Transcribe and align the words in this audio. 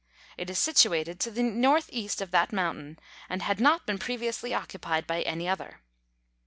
It 0.35 0.49
is 0.49 0.57
situated 0.57 1.19
to 1.19 1.29
the 1.29 1.41
N.E. 1.41 2.09
of 2.21 2.31
that 2.31 2.51
mountain, 2.51 2.97
and 3.29 3.43
had 3.43 3.59
not 3.59 3.85
been 3.85 3.99
previously 3.99 4.51
occupied 4.51 5.05
by 5.05 5.21
any 5.21 5.47
other. 5.47 5.81